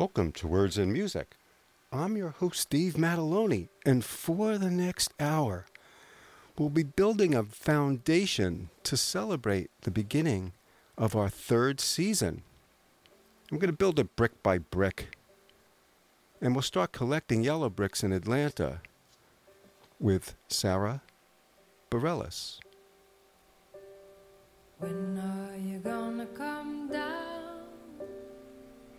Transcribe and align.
Welcome 0.00 0.32
to 0.32 0.48
Words 0.48 0.78
and 0.78 0.90
Music. 0.94 1.36
I'm 1.92 2.16
your 2.16 2.30
host, 2.30 2.58
Steve 2.58 2.94
Mataloni, 2.94 3.68
and 3.84 4.02
for 4.02 4.56
the 4.56 4.70
next 4.70 5.12
hour, 5.20 5.66
we'll 6.56 6.70
be 6.70 6.84
building 6.84 7.34
a 7.34 7.42
foundation 7.44 8.70
to 8.84 8.96
celebrate 8.96 9.70
the 9.82 9.90
beginning 9.90 10.54
of 10.96 11.14
our 11.14 11.28
third 11.28 11.82
season. 11.82 12.44
I'm 13.52 13.58
going 13.58 13.70
to 13.70 13.76
build 13.76 13.98
it 13.98 14.16
brick 14.16 14.42
by 14.42 14.56
brick, 14.56 15.18
and 16.40 16.54
we'll 16.54 16.62
start 16.62 16.92
collecting 16.92 17.44
yellow 17.44 17.68
bricks 17.68 18.02
in 18.02 18.10
Atlanta 18.10 18.80
with 19.98 20.34
Sarah 20.48 21.02
Bareilles. 21.90 22.58
When 24.78 25.18
are 25.18 25.58
you 25.58 25.78
gonna 25.80 26.24
come 26.24 26.88
down? 26.88 27.29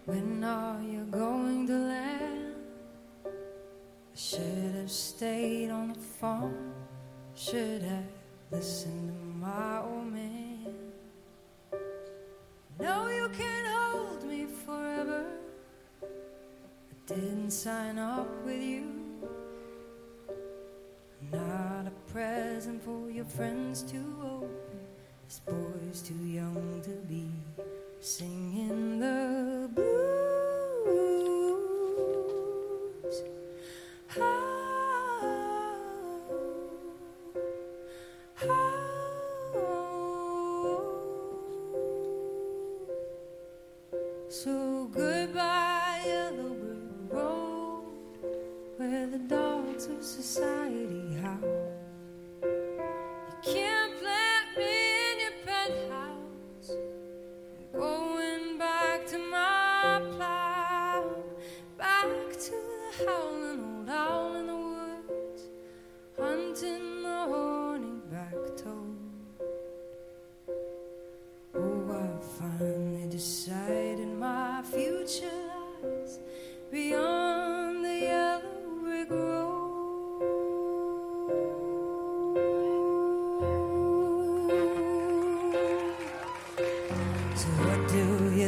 When 0.06 0.44
are 0.44 0.82
you 0.82 1.06
going 1.12 1.68
to 1.68 1.74
land? 1.74 2.56
I 3.24 3.30
should 4.16 4.74
have 4.76 4.90
stayed 4.90 5.70
on 5.70 5.94
the 5.94 6.00
phone. 6.00 6.74
Should 7.36 7.84
have 7.84 8.06
listened 8.50 9.10
to 9.10 9.26
my 9.38 9.80
old 9.84 10.12
man. 10.12 10.74
No, 12.80 13.10
you 13.10 13.30
can't 13.30 13.68
hold 13.68 14.24
me 14.28 14.48
forever. 14.66 15.24
I 16.02 17.14
didn't 17.14 17.52
sign 17.52 18.00
up 18.00 18.28
with 18.44 18.62
you. 18.62 18.88
Not 21.32 21.86
a 21.86 22.12
present 22.12 22.84
for 22.84 23.12
your 23.12 23.26
friends 23.26 23.84
to 23.84 23.98
open. 24.24 24.50
This 25.28 25.40
boy's 25.46 26.02
too 26.02 26.26
young 26.26 26.82
to 26.84 26.90
be 27.08 27.30
singing 28.04 29.00
the 29.00 29.70
blues. 29.76 29.88
Oh, 34.18 34.22
oh. 38.42 38.82
So 44.30 44.90
goodbye, 44.92 46.02
yellow 46.04 46.56
brick 46.56 47.12
road, 47.12 47.84
where 48.78 49.06
the 49.06 49.20
dogs 49.20 49.86
of 49.86 50.04
society 50.04 51.11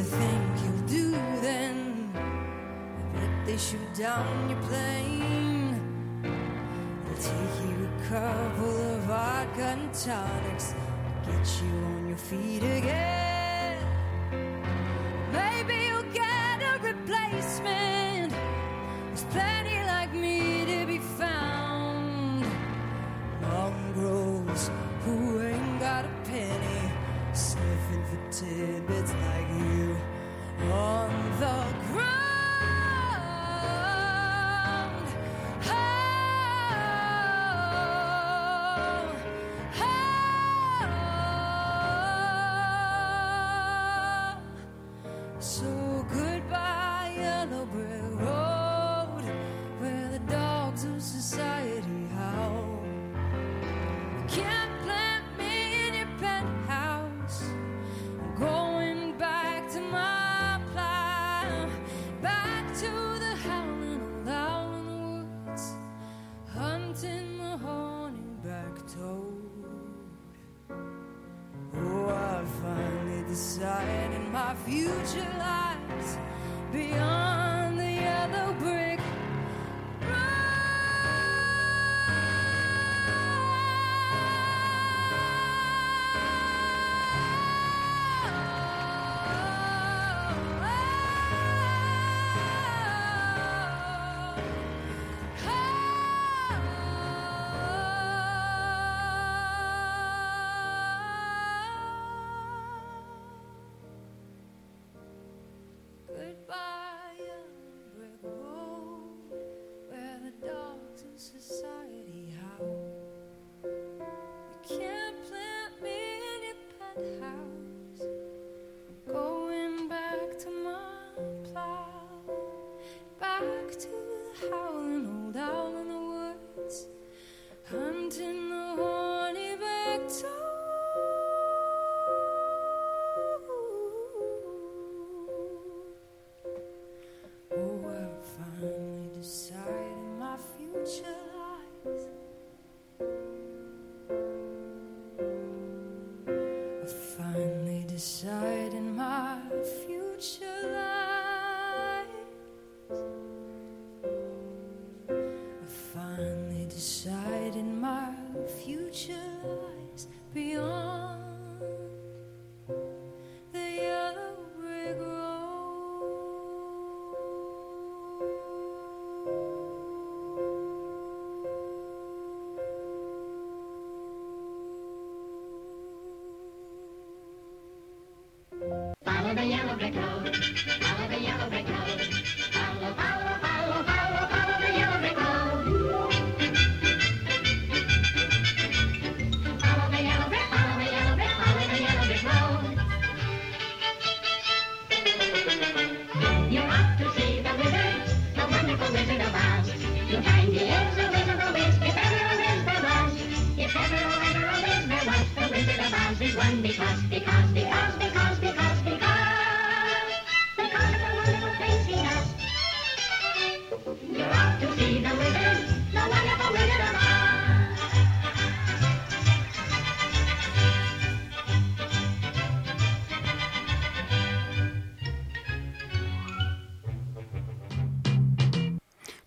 think 0.03 0.43
you'll 0.63 0.87
do 0.87 1.11
then? 1.41 2.11
If 3.15 3.45
they 3.47 3.57
shoot 3.57 3.93
down 3.95 4.49
your 4.49 4.59
plane, 4.61 5.81
they'll 6.21 7.15
take 7.15 7.55
you 7.63 7.87
a 7.87 8.09
couple 8.09 8.95
of 8.95 9.01
vodka 9.03 9.61
and 9.61 9.93
tonics, 9.93 10.75
get 11.25 11.61
you 11.61 11.71
on 11.85 12.07
your 12.07 12.17
feet 12.17 12.63
again. 12.63 13.32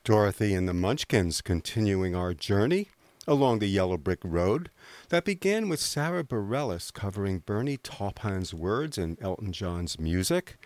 Dorothy 0.07 0.55
and 0.55 0.69
the 0.69 0.73
Munchkins 0.73 1.41
continuing 1.41 2.15
our 2.15 2.33
journey 2.33 2.87
along 3.27 3.59
the 3.59 3.67
yellow 3.67 3.97
brick 3.97 4.21
road 4.23 4.71
that 5.09 5.25
began 5.25 5.69
with 5.69 5.81
Sarah 5.81 6.23
Bareilles 6.23 6.93
covering 6.93 7.41
Bernie 7.41 7.77
Taupin's 7.77 8.55
words 8.55 8.99
and 8.99 9.21
Elton 9.21 9.51
John's 9.51 9.99
music. 9.99 10.59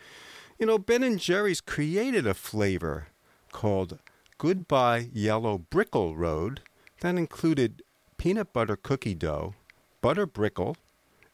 You 0.58 0.66
know, 0.66 0.76
Ben 0.76 1.02
and 1.02 1.18
Jerry's 1.18 1.62
created 1.62 2.26
a 2.26 2.34
flavor 2.34 3.06
called 3.50 3.98
Goodbye 4.36 5.08
Yellow 5.10 5.64
Brickle 5.70 6.14
Road 6.14 6.60
that 7.00 7.16
included 7.16 7.80
peanut 8.18 8.52
butter 8.52 8.76
cookie 8.76 9.14
dough, 9.14 9.54
butter 10.02 10.26
brickle, 10.26 10.76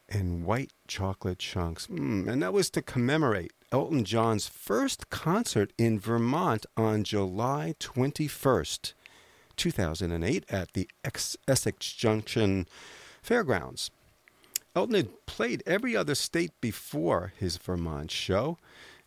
and 0.08 0.44
white 0.44 0.70
chocolate 0.86 1.40
chunks. 1.40 1.88
Mm, 1.88 2.28
and 2.28 2.40
that 2.40 2.52
was 2.52 2.70
to 2.70 2.82
commemorate 2.82 3.50
Elton 3.72 4.04
John's 4.04 4.46
first 4.46 5.10
concert 5.10 5.72
in 5.76 5.98
Vermont 5.98 6.66
on 6.76 7.02
July 7.02 7.74
21st, 7.80 8.92
2008, 9.56 10.44
at 10.48 10.72
the 10.72 10.88
Ex- 11.04 11.36
Essex 11.48 11.92
Junction 11.92 12.68
Fairgrounds. 13.22 13.90
Elton 14.76 14.94
had 14.94 15.26
played 15.26 15.62
every 15.66 15.96
other 15.96 16.14
state 16.14 16.52
before 16.60 17.32
his 17.36 17.56
Vermont 17.56 18.10
show, 18.10 18.56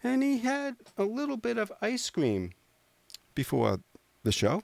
and 0.03 0.21
he 0.23 0.39
had 0.39 0.75
a 0.97 1.03
little 1.03 1.37
bit 1.37 1.57
of 1.57 1.71
ice 1.81 2.09
cream 2.09 2.51
before 3.35 3.79
the 4.23 4.31
show. 4.31 4.63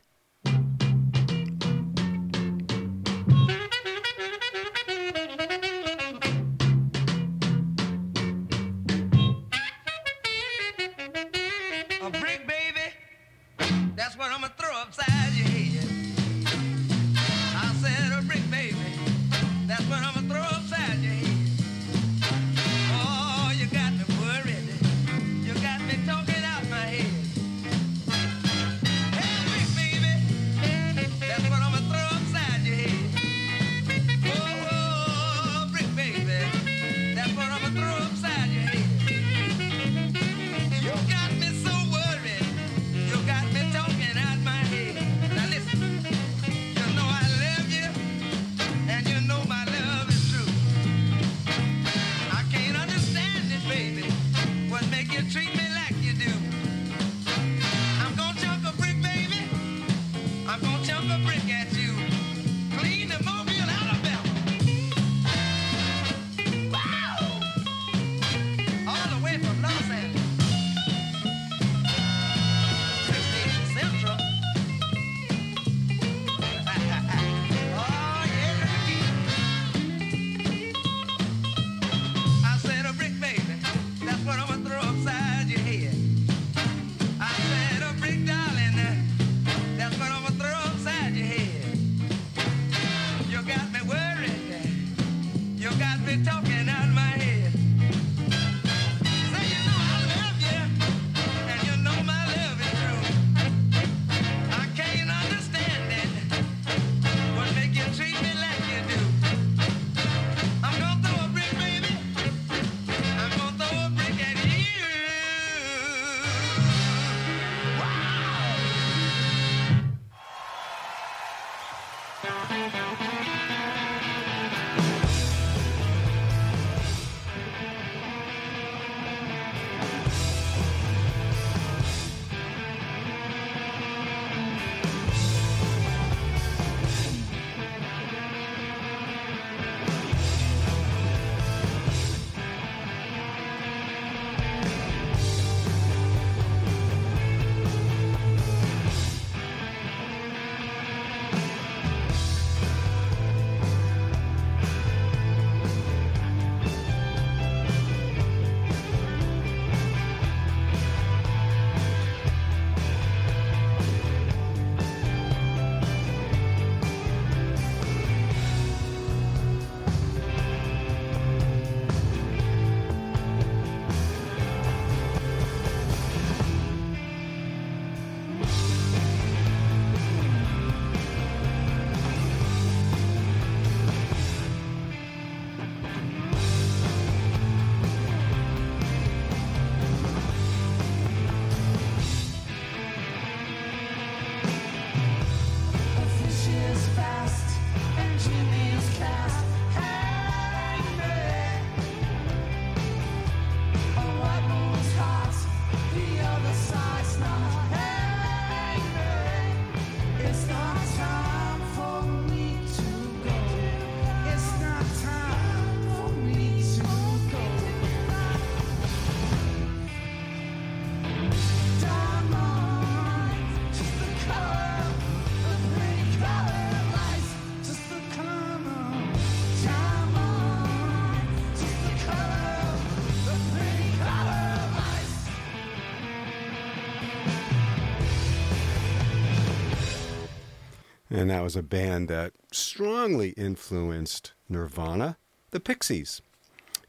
And 241.15 241.29
that 241.29 241.43
was 241.43 241.55
a 241.55 241.63
band 241.63 242.09
that 242.09 242.33
strongly 242.51 243.29
influenced 243.37 244.33
Nirvana, 244.49 245.15
the 245.51 245.61
Pixies. 245.61 246.21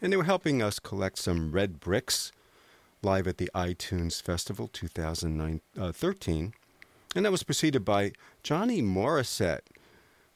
And 0.03 0.13
they 0.13 0.17
were 0.17 0.25
helping 0.25 0.61
us 0.61 0.81
collect 0.81 1.19
some 1.19 1.53
red 1.53 1.79
bricks 1.79 2.33
live 3.03 3.29
at 3.29 3.39
the 3.39 3.49
iTunes 3.55 4.21
Festival 4.21 4.67
2013. 4.67 6.45
Uh, 6.45 6.51
and 7.15 7.25
that 7.25 7.31
was 7.31 7.45
preceded 7.45 7.85
by 7.85 8.11
Johnny 8.43 8.83
Morissette, 8.83 9.61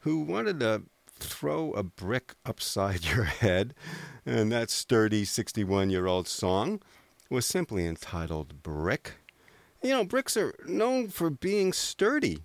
who 0.02 0.20
wanted 0.20 0.60
to 0.60 0.82
throw 1.08 1.72
a 1.72 1.82
brick 1.82 2.36
upside 2.46 3.04
your 3.12 3.24
head. 3.24 3.74
And 4.24 4.52
that 4.52 4.70
sturdy 4.70 5.24
61 5.24 5.90
year 5.90 6.06
old 6.06 6.28
song 6.28 6.80
was 7.28 7.44
simply 7.44 7.86
entitled 7.86 8.62
Brick. 8.62 9.14
You 9.82 9.90
know, 9.90 10.04
bricks 10.04 10.36
are 10.36 10.54
known 10.64 11.08
for 11.08 11.28
being 11.28 11.72
sturdy. 11.72 12.44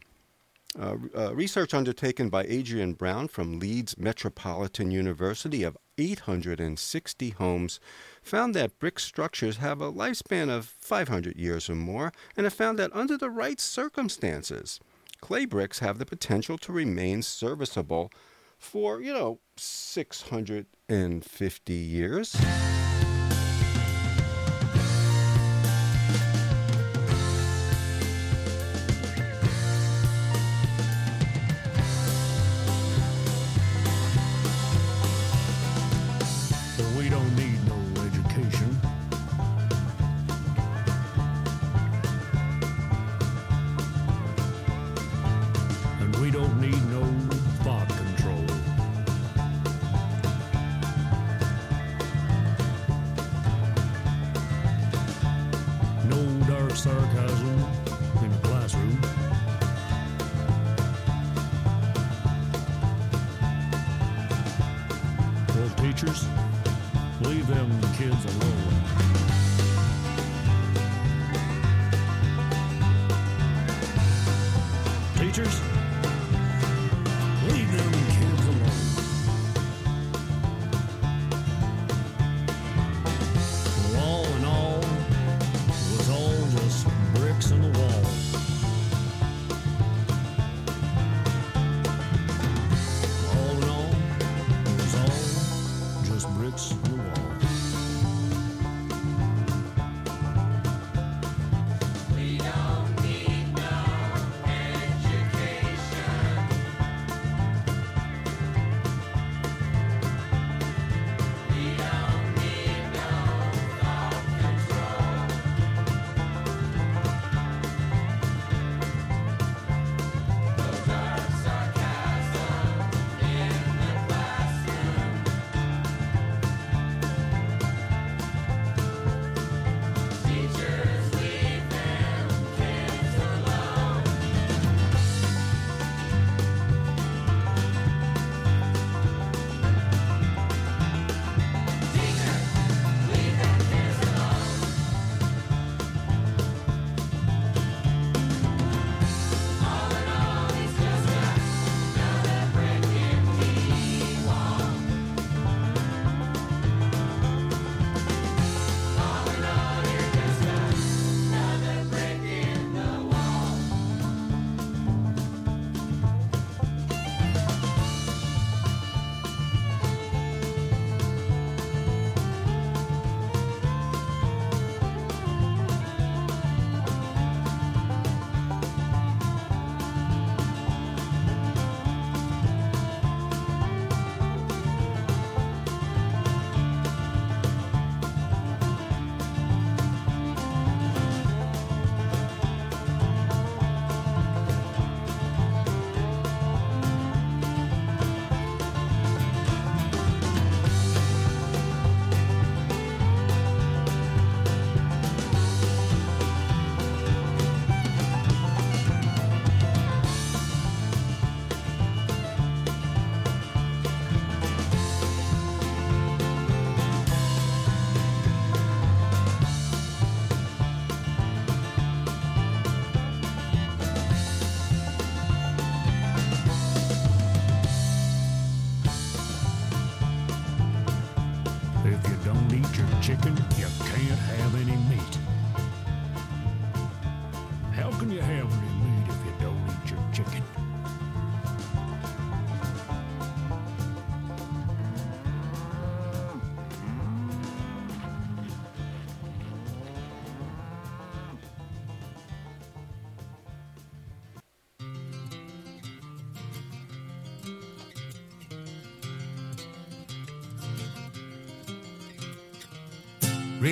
Uh, 0.78 0.98
uh, 1.16 1.34
research 1.34 1.74
undertaken 1.74 2.30
by 2.30 2.44
Adrian 2.44 2.94
Brown 2.94 3.30
from 3.30 3.60
Leeds 3.60 3.98
Metropolitan 3.98 4.92
University 4.92 5.64
of 5.64 5.78
860 5.98 7.30
homes 7.30 7.80
found 8.22 8.54
that 8.54 8.78
brick 8.78 9.00
structures 9.00 9.56
have 9.58 9.80
a 9.80 9.92
lifespan 9.92 10.50
of 10.50 10.66
500 10.66 11.38
years 11.38 11.70
or 11.70 11.76
more, 11.76 12.12
and 12.36 12.44
have 12.44 12.54
found 12.54 12.78
that 12.78 12.94
under 12.94 13.18
the 13.18 13.30
right 13.30 13.62
circumstances, 13.62 14.82
clay 15.22 15.46
bricks 15.46 15.80
have 15.80 15.98
the 15.98 16.06
potential 16.06 16.58
to 16.58 16.74
remain 16.74 17.22
serviceable 17.22 18.12
for, 18.58 19.02
you 19.02 19.14
know, 19.14 19.40
650 19.56 21.74
years. 21.74 22.36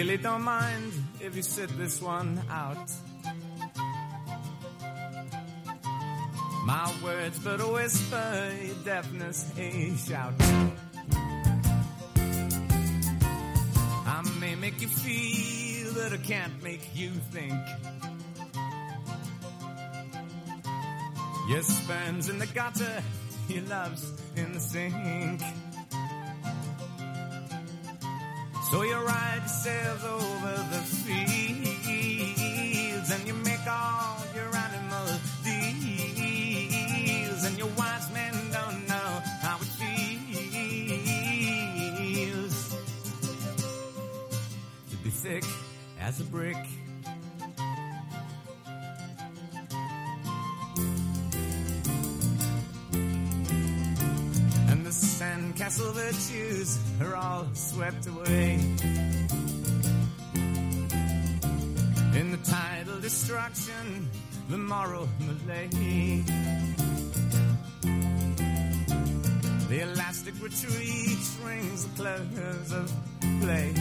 Really 0.04 0.18
don't 0.18 0.42
mind 0.42 0.92
if 1.22 1.34
you 1.34 1.42
sit 1.42 1.70
this 1.78 2.02
one 2.02 2.38
out. 2.50 2.92
My 6.66 6.94
words 7.02 7.40
but 7.40 7.62
a 7.62 7.68
whisper, 7.68 8.52
your 8.66 8.76
deafness 8.84 9.50
a 9.58 9.96
shout. 9.96 10.34
I 14.06 14.22
may 14.42 14.56
make 14.56 14.82
you 14.82 14.90
feel, 14.90 15.94
that 15.94 16.12
I 16.12 16.18
can't 16.18 16.62
make 16.62 16.94
you 16.94 17.12
think. 17.32 17.54
Your 21.48 21.64
sperm's 21.64 22.28
in 22.28 22.40
the 22.40 22.48
gutter, 22.48 23.02
your 23.48 23.64
love's 23.64 24.12
in 24.36 24.52
the 24.52 24.60
sink. 24.60 25.42
Ride 29.34 29.42
yourselves 29.42 30.04
over 30.04 30.56
the 30.70 30.82
fields 31.06 31.42
and 33.12 33.28
you 33.28 33.34
make 33.34 33.68
all 33.68 34.24
your 34.36 34.56
animal 34.56 35.08
deals 35.44 36.64
and 37.46 37.58
your 37.58 37.70
wise 37.78 38.12
men 38.14 38.34
don't 38.52 38.88
know 38.88 39.22
how 39.42 39.58
it 39.58 39.68
feels 39.80 40.16
to 44.90 44.96
be 44.98 45.10
thick 45.10 45.44
as 46.00 46.20
a 46.20 46.24
brick. 46.26 46.58
And 54.70 54.86
the 54.86 54.90
sandcastle 54.90 55.94
virtues 55.94 56.80
are 57.02 57.16
all 57.16 57.48
swept 57.54 58.08
away. 58.08 58.60
Tidal 63.04 63.10
destruction, 63.10 64.10
the 64.50 64.58
moral 64.58 65.08
malay. 65.20 65.68
The 69.70 69.80
elastic 69.82 70.34
retreat 70.42 71.18
rings 71.44 71.86
the 71.86 71.96
close 71.96 72.72
of 72.72 72.92
play. 73.42 73.74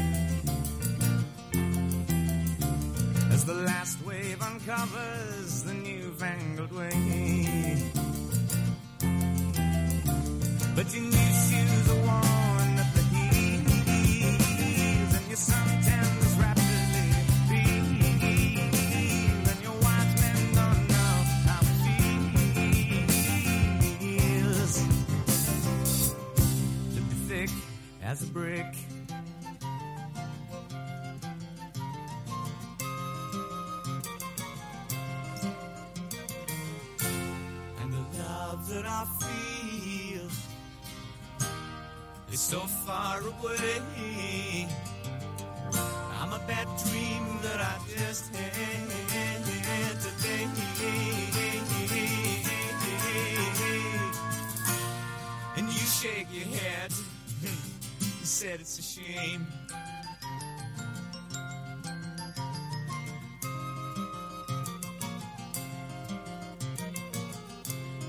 As 3.33 3.45
the 3.45 3.55
last 3.55 4.05
wave 4.05 4.43
uncovers 4.43 5.63
the 5.65 5.75
newfangled 5.75 6.73
way. 6.73 7.93
But 10.75 10.95
your 10.95 11.05
new 11.05 11.33
shoes 11.47 11.92
as 28.13 28.23
a 28.25 28.27
brick. 28.27 28.67
And 37.81 37.91
the 37.91 38.05
love 38.19 38.69
that 38.69 38.85
I 38.85 39.07
feel 39.23 40.29
is 42.31 42.41
so 42.41 42.61
far 42.85 43.21
away. 43.21 44.69
I'm 46.21 46.35
a 46.35 46.43
bad 46.47 46.69
dream 46.85 47.25
that 47.45 47.61
I 47.61 47.79
just 47.97 48.35
had 48.37 48.93
today. 50.03 51.12
Said 58.43 58.61
it's 58.61 58.79
a 58.81 58.83
shame. 58.83 59.47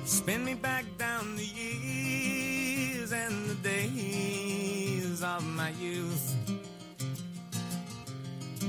Spin 0.05 0.43
me 0.43 0.55
back 0.55 0.85
down 0.97 1.35
the 1.35 1.45
years 1.45 3.11
and 3.13 3.45
the 3.45 3.55
days 3.55 5.21
of 5.21 5.45
my 5.45 5.69
youth. 5.79 6.35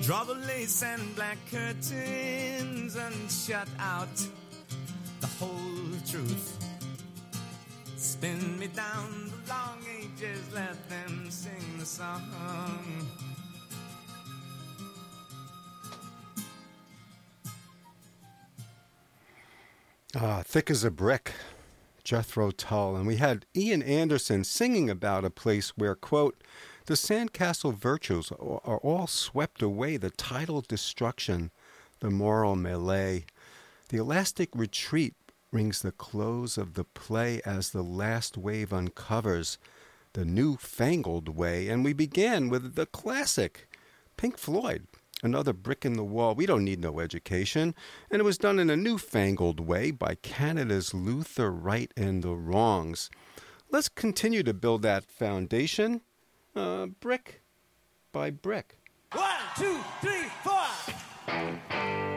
Draw 0.03 0.25
the 0.25 0.35
lace 0.35 0.83
and 0.83 1.17
black 1.17 1.39
curtains 1.51 2.95
and 2.95 3.31
shut 3.31 3.69
out 3.79 4.17
the 5.21 5.29
whole 5.39 5.97
truth. 6.07 6.59
Spin 7.97 8.59
me 8.59 8.67
down 8.67 9.34
long 9.49 9.79
ages, 9.99 10.53
let 10.53 10.89
them 10.89 11.31
sing 11.31 11.79
the 11.79 11.87
song. 11.87 12.23
Ah, 20.17 20.43
thick 20.45 20.71
as 20.71 20.85
a 20.85 20.91
brick, 20.91 21.33
Jethro 22.05 22.53
Tull. 22.53 22.95
And 22.97 23.07
we 23.07 23.17
had 23.17 23.47
Ian 23.57 23.83
Anderson 23.83 24.45
singing 24.45 24.89
about 24.89 25.25
a 25.25 25.31
place 25.31 25.71
where, 25.71 25.97
quote, 25.97 26.37
the 26.87 26.95
sandcastle 26.95 27.75
virtues 27.75 28.31
are 28.31 28.61
are 28.65 28.79
all 28.79 29.07
swept 29.07 29.63
away, 29.63 29.97
the 29.97 30.11
tidal 30.11 30.61
destruction, 30.61 31.51
the 32.01 32.11
moral 32.11 32.57
melee. 32.57 33.25
The 33.89 33.99
elastic 33.99 34.51
retreat 34.55 35.15
rings 35.55 35.81
the 35.81 35.93
close 35.93 36.59
of 36.59 36.75
the 36.75 36.85
play 36.85 37.41
as 37.47 37.71
the 37.71 37.83
last 37.83 38.37
wave 38.37 38.73
uncovers 38.73 39.57
the 40.13 40.25
new-fangled 40.25 41.29
way. 41.29 41.69
And 41.69 41.85
we 41.85 41.93
begin 41.93 42.49
with 42.49 42.75
the 42.75 42.87
classic, 42.87 43.69
Pink 44.17 44.37
Floyd, 44.37 44.87
another 45.23 45.53
brick 45.53 45.85
in 45.85 45.95
the 45.95 46.05
wall. 46.05 46.35
We 46.35 46.47
don't 46.47 46.65
need 46.65 46.81
no 46.81 46.99
education. 46.99 47.75
And 48.11 48.21
it 48.21 48.25
was 48.25 48.37
done 48.37 48.59
in 48.59 48.69
a 48.69 48.77
newfangled 48.77 49.61
way 49.61 49.93
by 49.93 50.17
Canada's 50.17 50.93
Luther 50.93 51.51
Wright 51.51 51.93
and 51.97 52.23
the 52.23 52.35
Wrongs. 52.35 53.09
Let's 53.71 53.89
continue 53.89 54.43
to 54.43 54.55
build 54.55 54.83
that 54.83 55.05
foundation, 55.05 56.01
uh, 56.55 56.87
brick 56.87 57.43
by 58.13 58.31
brick. 58.31 58.79
One, 59.13 59.31
two, 59.57 59.79
three, 60.01 60.27
four. 60.43 62.14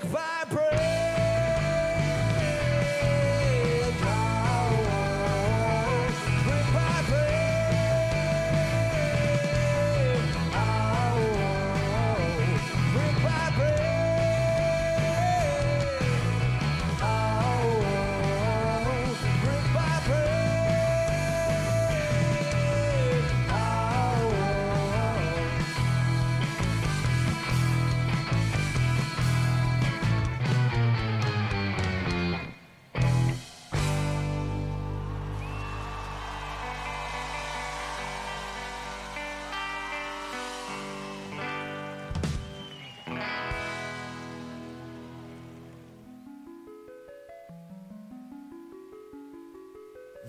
Brick 0.00 0.12
by 0.12 0.59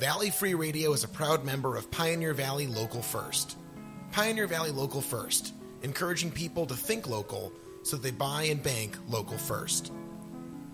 Valley 0.01 0.31
Free 0.31 0.55
Radio 0.55 0.93
is 0.93 1.03
a 1.03 1.07
proud 1.07 1.45
member 1.45 1.77
of 1.77 1.91
Pioneer 1.91 2.33
Valley 2.33 2.65
Local 2.65 3.03
First. 3.03 3.55
Pioneer 4.11 4.47
Valley 4.47 4.71
Local 4.71 4.99
First, 4.99 5.53
encouraging 5.83 6.31
people 6.31 6.65
to 6.65 6.73
think 6.73 7.05
local 7.05 7.53
so 7.83 7.97
they 7.97 8.09
buy 8.09 8.45
and 8.45 8.63
bank 8.63 8.97
local 9.07 9.37
first. 9.37 9.93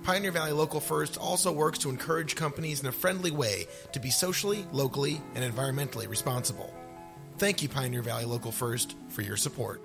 Pioneer 0.04 0.32
Valley 0.32 0.54
Local 0.54 0.80
First 0.80 1.18
also 1.18 1.52
works 1.52 1.78
to 1.80 1.90
encourage 1.90 2.38
companies 2.38 2.80
in 2.80 2.88
a 2.88 2.92
friendly 2.94 3.32
way 3.32 3.68
to 3.92 4.00
be 4.00 4.12
socially, 4.12 4.66
locally, 4.72 5.22
and 5.36 5.44
environmentally 5.44 6.08
responsible. 6.08 6.74
Thank 7.38 7.62
you, 7.62 7.68
Pioneer 7.68 8.04
Valley 8.04 8.24
Local 8.24 8.54
First, 8.54 8.96
for 9.10 9.24
your 9.24 9.36
support. 9.36 9.82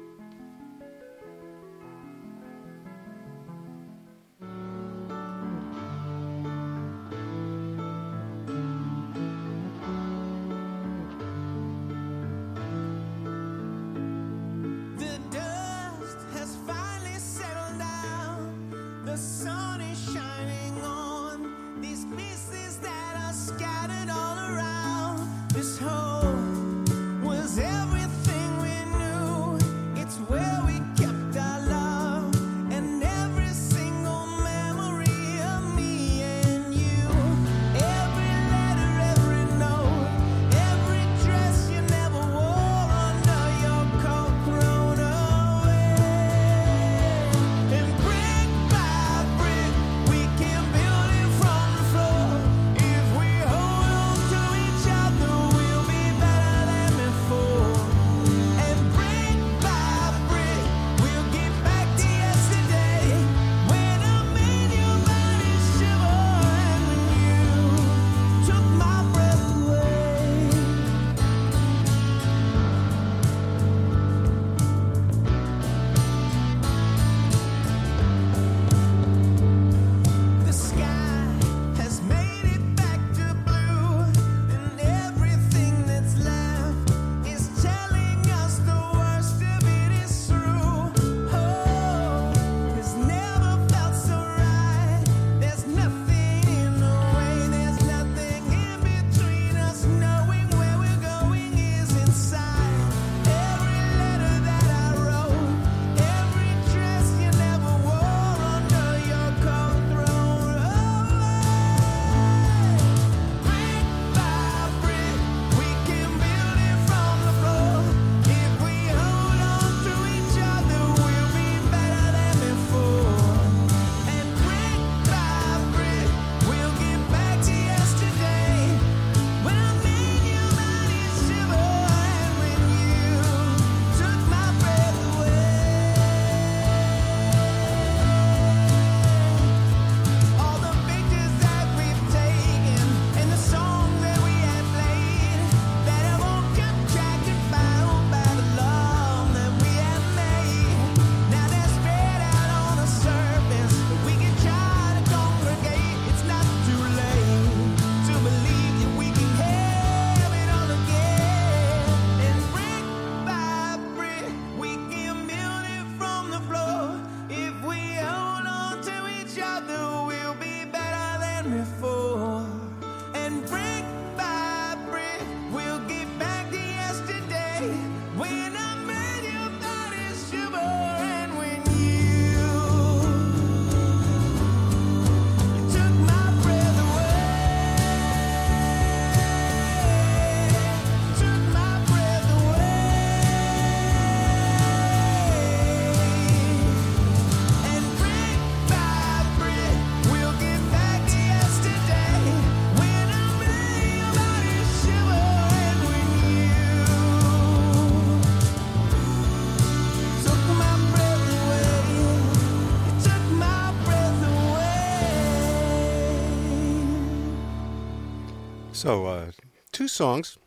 So, 218.82 219.06
uh, 219.06 219.30
two 219.70 219.86
songs, 219.86 220.38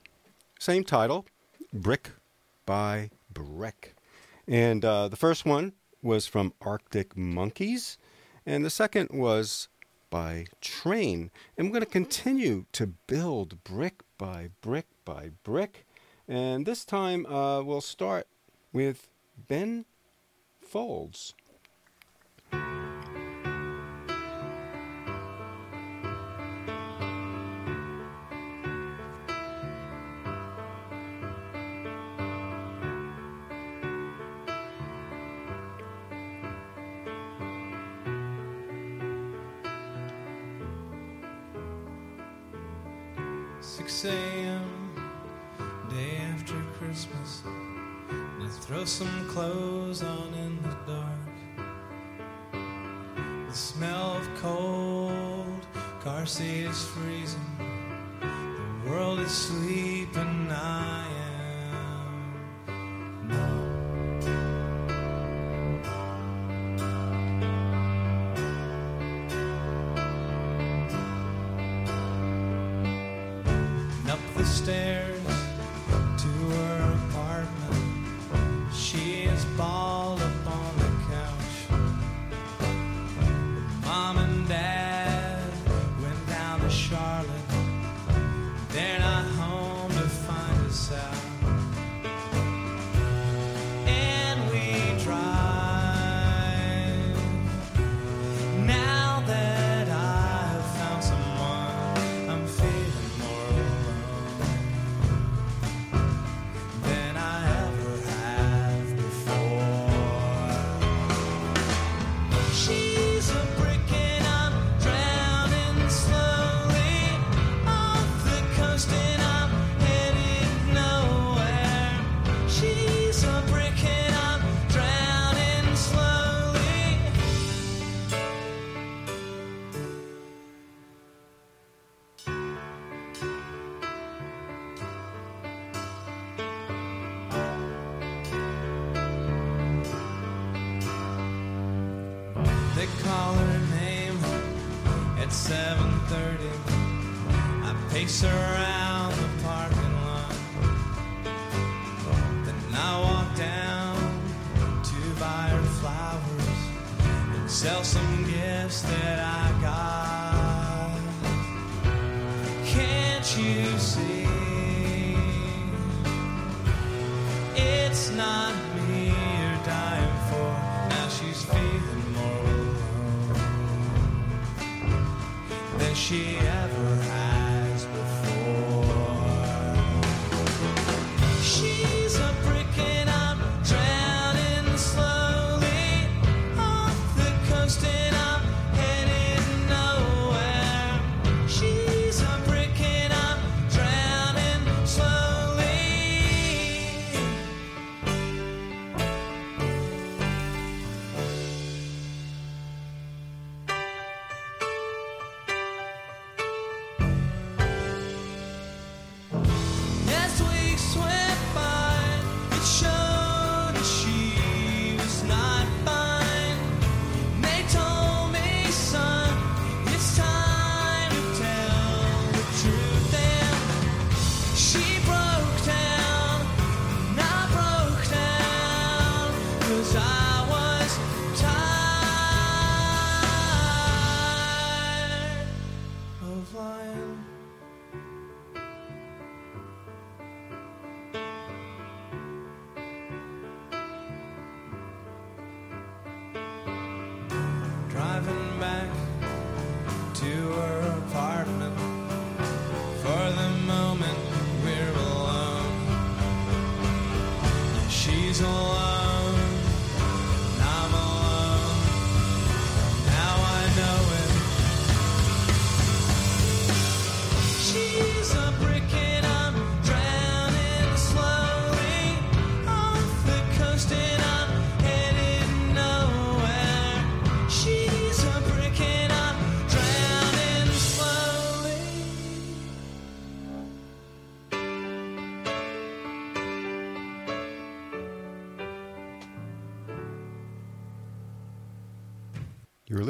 same 0.60 0.84
title, 0.84 1.26
Brick 1.71 2.12
by 2.65 3.12
Brick. 3.34 3.95
And 4.45 4.84
uh, 4.84 5.08
the 5.08 5.15
first 5.15 5.45
one 5.45 5.71
was 6.02 6.28
from 6.28 6.52
Arctic 6.60 7.15
Monkeys, 7.15 7.98
and 8.45 8.65
the 8.65 8.69
second 8.69 9.12
was 9.13 9.69
by 10.10 10.48
Train. 10.60 11.32
And 11.58 11.67
we're 11.67 11.76
going 11.76 11.86
to 11.86 11.89
continue 11.89 12.65
to 12.74 12.88
build 13.08 13.63
brick 13.63 14.02
by 14.17 14.50
brick 14.60 14.88
by 15.06 15.32
brick. 15.45 15.86
And 16.28 16.65
this 16.65 16.84
time 16.84 17.26
uh, 17.28 17.62
we'll 17.62 17.80
start 17.80 18.28
with 18.74 19.08
Ben 19.48 19.86
Folds. 20.60 21.34
6 43.88 44.06
a.m. 44.06 44.95
Day 45.91 46.17
after 46.34 46.56
Christmas. 46.80 47.43
And 48.10 48.41
I 48.41 48.48
throw 48.48 48.84
some 48.84 49.30
clothes 49.30 50.02
on 50.02 50.34
in 50.34 50.60
the 50.63 50.76
dark. 50.88 51.36
The 53.48 53.54
smell 53.54 54.17
of 54.17 54.28
cold 54.41 55.67
car 56.00 56.26
seat 56.26 56.65
is 56.65 56.84
freezing. 56.88 57.39
The 58.84 58.89
world 58.89 59.19
is 59.19 59.32
sleeping. 59.32 60.50
I 60.50 61.06
am. 62.67 63.28
numb. 63.28 63.64
fall. 79.58 79.85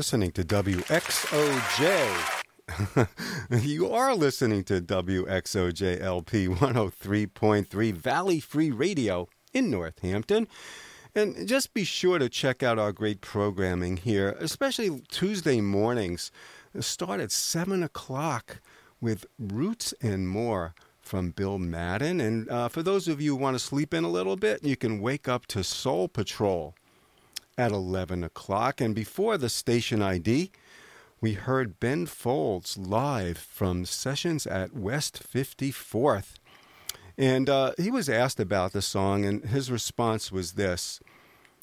listening 0.06 0.32
to 0.32 0.44
WXOJ. 0.44 1.98
you 3.64 3.90
are 3.90 4.14
listening 4.14 4.64
to 4.64 4.80
WXOJLP 4.80 6.48
103.3 6.48 7.94
Valley 7.94 8.40
Free 8.40 8.70
Radio 8.70 9.28
in 9.52 9.72
Northampton. 9.72 10.48
And 11.16 11.48
just 11.48 11.74
be 11.74 11.84
sure 11.84 12.20
to 12.20 12.30
check 12.30 12.62
out 12.62 12.78
our 12.78 12.92
great 12.92 13.22
programming 13.22 13.98
here, 13.98 14.38
especially 14.40 15.02
Tuesday 15.10 15.60
mornings. 15.60 16.32
Start 16.80 17.20
at 17.20 17.32
7 17.32 17.82
o'clock 17.82 18.62
with 19.02 19.26
Roots 19.40 19.92
and 20.04 20.30
More 20.30 20.76
from 21.02 21.32
Bill 21.32 21.58
Madden. 21.58 22.22
And 22.22 22.48
uh, 22.48 22.68
for 22.68 22.84
those 22.84 23.08
of 23.08 23.22
you 23.22 23.32
who 23.32 23.42
want 23.42 23.56
to 23.56 23.60
sleep 23.60 23.92
in 23.92 24.04
a 24.04 24.10
little 24.10 24.36
bit, 24.36 24.64
you 24.64 24.76
can 24.76 25.02
wake 25.02 25.28
up 25.28 25.48
to 25.48 25.64
Soul 25.64 26.08
Patrol 26.08 26.76
at 27.58 27.72
11 27.72 28.24
o'clock. 28.24 28.82
And 28.82 28.94
before 28.94 29.38
the 29.38 29.50
station 29.50 30.02
ID, 30.02 30.52
we 31.22 31.34
heard 31.34 31.80
Ben 31.80 32.06
Folds 32.06 32.78
live 32.78 33.38
from 33.38 33.86
sessions 33.86 34.46
at 34.46 34.76
West 34.76 35.24
54th. 35.24 36.36
And 37.18 37.50
uh, 37.50 37.72
he 37.78 37.90
was 37.90 38.10
asked 38.10 38.40
about 38.40 38.74
the 38.74 38.82
song, 38.82 39.26
and 39.26 39.46
his 39.46 39.72
response 39.72 40.32
was 40.32 40.54
this 40.54 41.00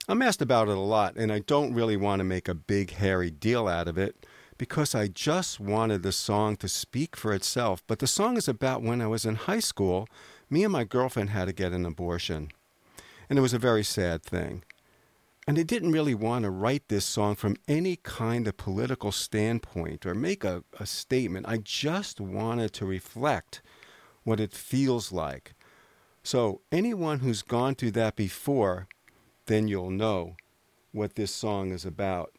I'm 0.08 0.22
asked 0.22 0.42
about 0.42 0.68
it 0.68 0.76
a 0.76 0.80
lot, 0.80 1.14
and 1.16 1.30
I 1.30 1.38
don't 1.40 1.74
really 1.74 1.96
want 1.96 2.20
to 2.20 2.24
make 2.24 2.48
a 2.48 2.54
big, 2.54 2.92
hairy 2.92 3.30
deal 3.30 3.68
out 3.68 3.86
of 3.86 3.96
it 3.96 4.26
because 4.58 4.94
I 4.94 5.06
just 5.06 5.60
wanted 5.60 6.02
the 6.02 6.12
song 6.12 6.56
to 6.56 6.68
speak 6.68 7.16
for 7.16 7.32
itself. 7.32 7.82
But 7.86 7.98
the 7.98 8.06
song 8.06 8.36
is 8.36 8.48
about 8.48 8.82
when 8.82 9.00
I 9.00 9.06
was 9.06 9.24
in 9.24 9.34
high 9.36 9.60
school, 9.60 10.08
me 10.50 10.64
and 10.64 10.72
my 10.72 10.84
girlfriend 10.84 11.30
had 11.30 11.46
to 11.46 11.52
get 11.52 11.72
an 11.72 11.86
abortion. 11.86 12.50
And 13.30 13.38
it 13.38 13.42
was 13.42 13.54
a 13.54 13.58
very 13.58 13.84
sad 13.84 14.22
thing. 14.22 14.64
And 15.46 15.58
I 15.58 15.64
didn't 15.64 15.90
really 15.90 16.14
want 16.14 16.44
to 16.44 16.50
write 16.50 16.88
this 16.88 17.04
song 17.04 17.34
from 17.34 17.56
any 17.66 17.96
kind 17.96 18.46
of 18.46 18.56
political 18.56 19.10
standpoint 19.10 20.06
or 20.06 20.14
make 20.14 20.44
a, 20.44 20.62
a 20.78 20.86
statement. 20.86 21.46
I 21.48 21.56
just 21.56 22.20
wanted 22.20 22.72
to 22.74 22.86
reflect 22.86 23.60
what 24.22 24.38
it 24.38 24.52
feels 24.52 25.10
like. 25.10 25.54
So, 26.22 26.60
anyone 26.70 27.18
who's 27.18 27.42
gone 27.42 27.74
through 27.74 27.90
that 27.92 28.14
before, 28.14 28.86
then 29.46 29.66
you'll 29.66 29.90
know 29.90 30.36
what 30.92 31.16
this 31.16 31.34
song 31.34 31.72
is 31.72 31.84
about. 31.84 32.32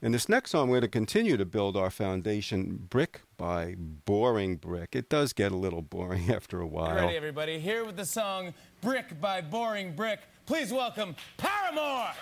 And 0.00 0.14
this 0.14 0.28
next 0.28 0.52
song, 0.52 0.68
we're 0.68 0.76
going 0.76 0.82
to 0.82 0.88
continue 0.88 1.36
to 1.36 1.44
build 1.44 1.76
our 1.76 1.90
foundation 1.90 2.86
brick 2.88 3.22
by 3.36 3.74
boring 3.78 4.56
brick. 4.56 4.94
It 4.94 5.10
does 5.10 5.34
get 5.34 5.52
a 5.52 5.56
little 5.56 5.82
boring 5.82 6.30
after 6.32 6.60
a 6.60 6.66
while. 6.66 6.94
Ready, 6.94 7.16
everybody? 7.16 7.58
Here 7.58 7.84
with 7.84 7.96
the 7.96 8.04
song 8.06 8.54
Brick 8.80 9.20
by 9.20 9.42
Boring 9.42 9.94
Brick. 9.94 10.20
Please 10.46 10.72
welcome 10.72 11.16
Paramore! 11.38 12.12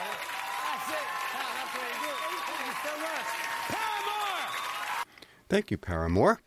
That's 0.00 0.88
it. 0.90 1.06
That's. 1.32 2.14
Thank 2.46 2.66
you 2.66 2.74
so 2.84 2.92
much. 3.00 3.26
Paramore! 3.68 5.04
Thank 5.48 5.70
you, 5.70 5.78
Paramore. 5.78 6.40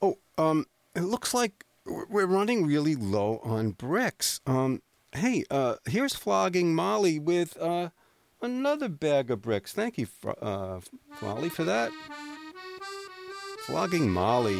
Oh, 0.00 0.18
um, 0.36 0.66
it 0.94 1.02
looks 1.02 1.34
like 1.34 1.64
we're 1.86 2.26
running 2.26 2.66
really 2.66 2.94
low 2.94 3.40
on 3.42 3.70
bricks. 3.70 4.40
Um, 4.46 4.82
hey, 5.12 5.44
uh, 5.50 5.76
here's 5.86 6.14
flogging 6.14 6.74
Molly 6.74 7.18
with 7.18 7.56
uh, 7.60 7.90
another 8.42 8.88
bag 8.88 9.30
of 9.30 9.42
bricks. 9.42 9.72
Thank 9.72 9.98
you, 9.98 10.06
uh, 10.40 10.80
Molly, 11.22 11.48
for 11.48 11.64
that. 11.64 11.90
Flogging 13.66 14.10
Molly. 14.10 14.58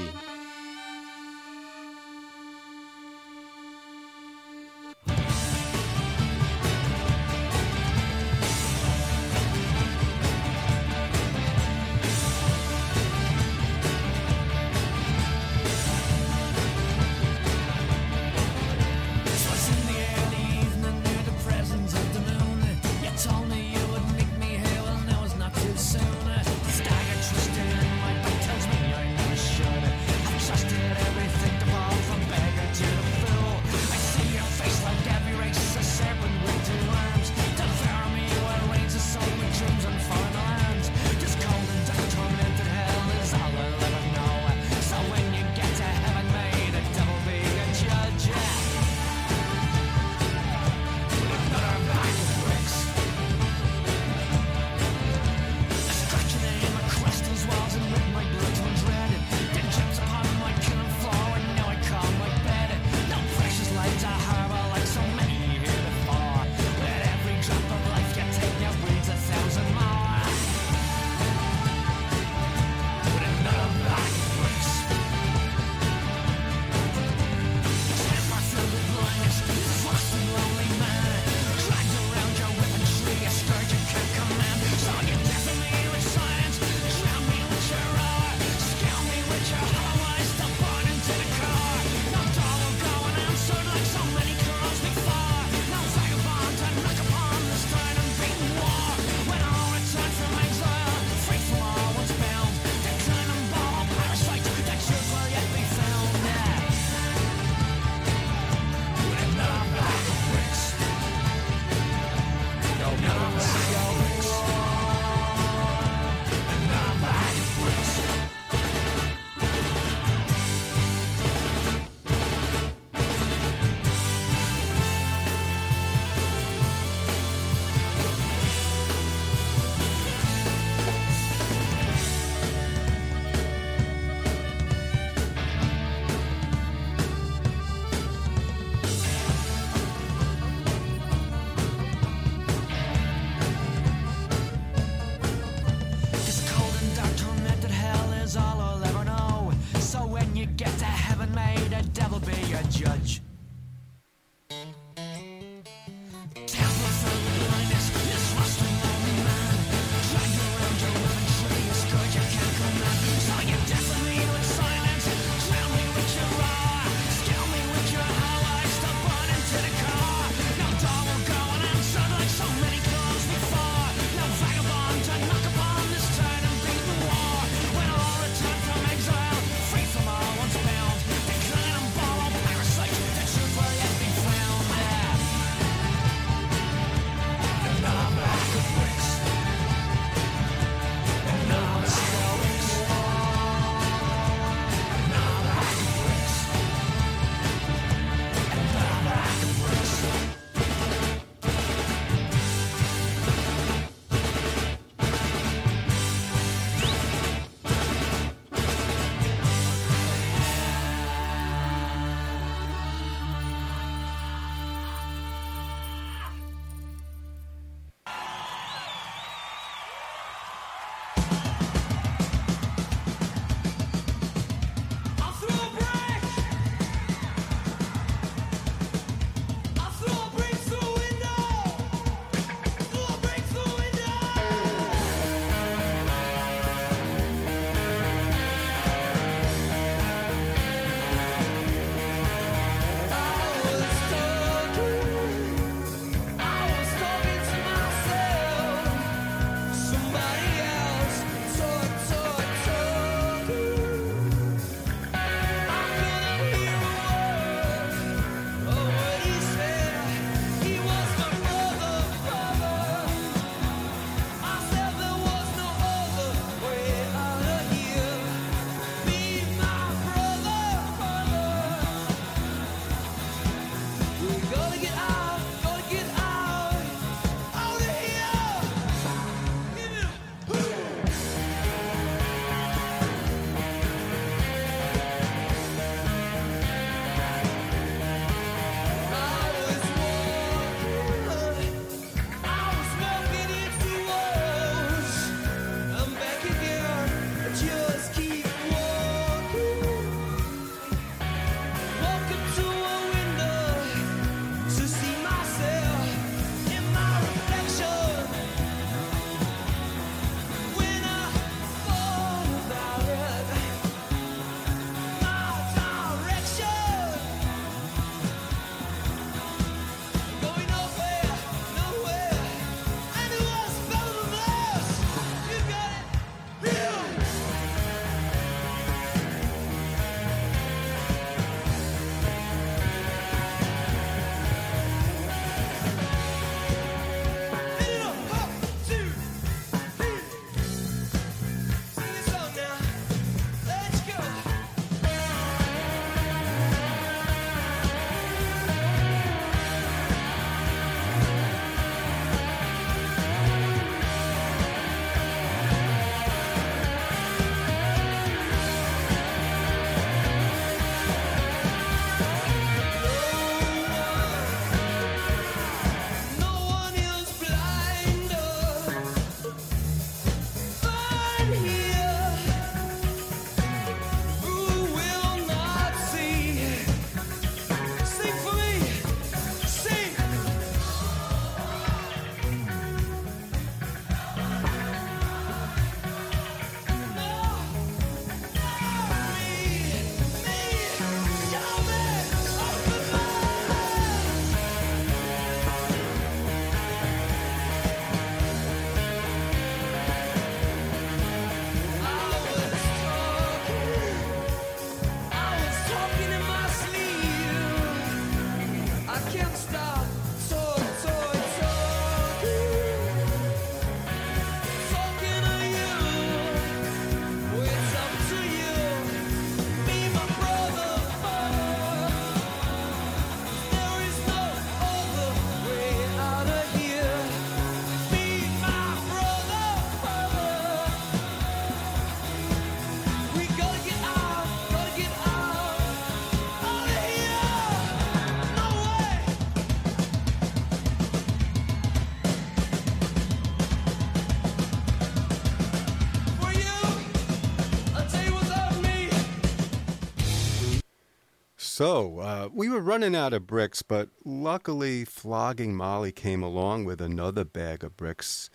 So, 451.79 452.19
uh, 452.19 452.49
we 452.53 452.69
were 452.69 452.81
running 452.81 453.15
out 453.15 453.33
of 453.33 453.47
bricks, 453.47 453.83
but 453.83 454.09
luckily, 454.25 455.05
Flogging 455.05 455.77
Molly 455.77 456.11
came 456.11 456.43
along 456.43 456.87
with 456.87 457.01
another 457.01 457.45
bag 457.45 457.85
of 457.85 457.97
bricks. 457.97 458.51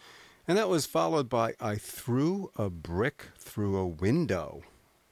And 0.45 0.57
that 0.57 0.67
was 0.67 0.85
followed 0.85 1.29
by 1.29 1.53
I 1.57 1.75
Threw 1.75 2.51
a 2.57 2.69
Brick 2.69 3.27
Through 3.37 3.77
a 3.77 3.87
Window 3.87 4.63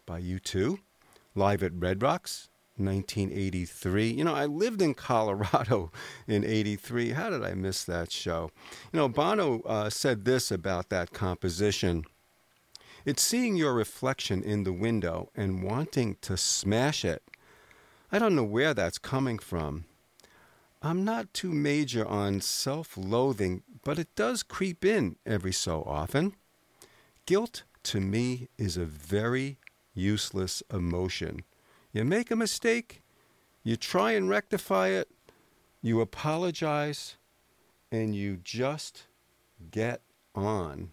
by 0.05 0.21
U2, 0.21 0.79
live 1.35 1.63
at 1.63 1.71
Red 1.73 2.03
Rocks, 2.03 2.49
1983. 2.75 4.11
You 4.11 4.25
know, 4.25 4.35
I 4.35 4.45
lived 4.45 4.81
in 4.81 4.93
Colorado 5.09 5.89
in 6.27 6.43
83. 6.43 7.11
How 7.11 7.29
did 7.29 7.45
I 7.45 7.53
miss 7.53 7.85
that 7.85 8.11
show? 8.11 8.51
You 8.91 8.99
know, 8.99 9.07
Bono 9.07 9.61
uh, 9.61 9.89
said 9.89 10.25
this 10.25 10.51
about 10.51 10.89
that 10.89 11.13
composition. 11.13 12.03
It's 13.05 13.23
seeing 13.23 13.55
your 13.55 13.73
reflection 13.73 14.43
in 14.43 14.65
the 14.65 14.73
window 14.73 15.29
and 15.33 15.63
wanting 15.63 16.17
to 16.23 16.35
smash 16.35 17.05
it. 17.05 17.23
I 18.13 18.19
don't 18.19 18.35
know 18.35 18.43
where 18.43 18.73
that's 18.73 18.97
coming 18.97 19.39
from. 19.39 19.85
I'm 20.81 21.05
not 21.05 21.33
too 21.33 21.51
major 21.53 22.05
on 22.05 22.41
self 22.41 22.97
loathing, 22.97 23.63
but 23.85 23.97
it 23.97 24.13
does 24.15 24.43
creep 24.43 24.83
in 24.83 25.15
every 25.25 25.53
so 25.53 25.83
often. 25.83 26.33
Guilt 27.25 27.63
to 27.83 28.01
me 28.01 28.49
is 28.57 28.75
a 28.75 28.83
very 28.83 29.59
useless 29.93 30.61
emotion. 30.73 31.43
You 31.93 32.03
make 32.03 32.31
a 32.31 32.35
mistake, 32.35 33.01
you 33.63 33.77
try 33.77 34.11
and 34.11 34.29
rectify 34.29 34.89
it, 34.89 35.07
you 35.81 36.01
apologize, 36.01 37.15
and 37.93 38.13
you 38.13 38.37
just 38.43 39.07
get 39.71 40.01
on. 40.35 40.91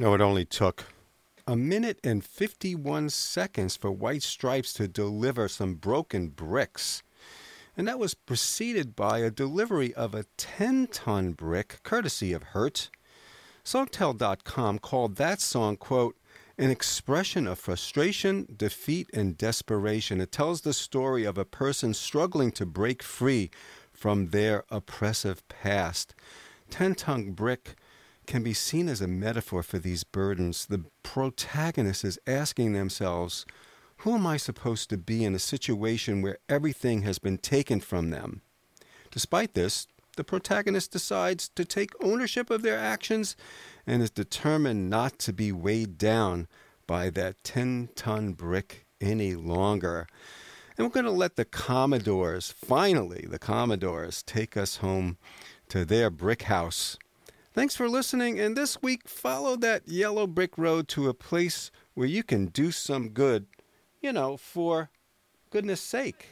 You 0.00 0.06
know, 0.06 0.14
it 0.14 0.22
only 0.22 0.46
took 0.46 0.86
a 1.46 1.54
minute 1.54 2.00
and 2.02 2.24
51 2.24 3.10
seconds 3.10 3.76
for 3.76 3.92
White 3.92 4.22
Stripes 4.22 4.72
to 4.72 4.88
deliver 4.88 5.46
some 5.46 5.74
broken 5.74 6.28
bricks. 6.28 7.02
And 7.76 7.86
that 7.86 7.98
was 7.98 8.14
preceded 8.14 8.96
by 8.96 9.18
a 9.18 9.30
delivery 9.30 9.92
of 9.92 10.14
a 10.14 10.24
10 10.38 10.86
ton 10.86 11.32
brick, 11.32 11.80
courtesy 11.82 12.32
of 12.32 12.44
Hurt. 12.54 12.88
Songtell.com 13.62 14.78
called 14.78 15.16
that 15.16 15.38
song, 15.38 15.76
quote, 15.76 16.16
an 16.56 16.70
expression 16.70 17.46
of 17.46 17.58
frustration, 17.58 18.46
defeat, 18.56 19.10
and 19.12 19.36
desperation. 19.36 20.22
It 20.22 20.32
tells 20.32 20.62
the 20.62 20.72
story 20.72 21.26
of 21.26 21.36
a 21.36 21.44
person 21.44 21.92
struggling 21.92 22.52
to 22.52 22.64
break 22.64 23.02
free 23.02 23.50
from 23.92 24.30
their 24.30 24.64
oppressive 24.70 25.46
past. 25.48 26.14
Ten 26.70 26.94
Ton 26.94 27.32
Brick 27.32 27.74
can 28.30 28.42
be 28.44 28.54
seen 28.54 28.88
as 28.88 29.00
a 29.00 29.08
metaphor 29.08 29.60
for 29.60 29.80
these 29.80 30.04
burdens. 30.04 30.66
The 30.66 30.84
protagonist 31.02 32.04
is 32.04 32.16
asking 32.28 32.74
themselves, 32.74 33.44
Who 33.98 34.14
am 34.14 34.24
I 34.24 34.36
supposed 34.36 34.88
to 34.90 34.96
be 34.96 35.24
in 35.24 35.34
a 35.34 35.40
situation 35.40 36.22
where 36.22 36.38
everything 36.48 37.02
has 37.02 37.18
been 37.18 37.38
taken 37.38 37.80
from 37.80 38.10
them? 38.10 38.42
Despite 39.10 39.54
this, 39.54 39.88
the 40.16 40.22
protagonist 40.22 40.92
decides 40.92 41.48
to 41.56 41.64
take 41.64 41.90
ownership 42.00 42.50
of 42.50 42.62
their 42.62 42.78
actions 42.78 43.34
and 43.84 44.00
is 44.00 44.12
determined 44.12 44.88
not 44.88 45.18
to 45.18 45.32
be 45.32 45.50
weighed 45.50 45.98
down 45.98 46.46
by 46.86 47.10
that 47.10 47.42
10 47.42 47.88
ton 47.96 48.34
brick 48.34 48.86
any 49.00 49.34
longer. 49.34 50.06
And 50.78 50.86
we're 50.86 50.92
going 50.92 51.04
to 51.04 51.10
let 51.10 51.34
the 51.34 51.44
Commodores, 51.44 52.52
finally, 52.52 53.26
the 53.28 53.40
Commodores, 53.40 54.22
take 54.22 54.56
us 54.56 54.76
home 54.76 55.18
to 55.68 55.84
their 55.84 56.10
brick 56.10 56.42
house. 56.42 56.96
Thanks 57.52 57.74
for 57.74 57.88
listening, 57.88 58.38
and 58.38 58.56
this 58.56 58.80
week 58.80 59.08
follow 59.08 59.56
that 59.56 59.88
yellow 59.88 60.28
brick 60.28 60.56
road 60.56 60.86
to 60.88 61.08
a 61.08 61.14
place 61.14 61.72
where 61.94 62.06
you 62.06 62.22
can 62.22 62.46
do 62.46 62.70
some 62.70 63.08
good, 63.08 63.46
you 64.00 64.12
know, 64.12 64.36
for 64.36 64.88
goodness 65.50 65.80
sake. 65.80 66.28